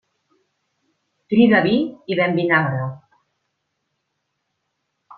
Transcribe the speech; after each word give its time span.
Crida 1.33 1.61
vi 1.67 1.75
i 2.15 2.19
ven 2.21 2.35
vinagre. 2.41 2.91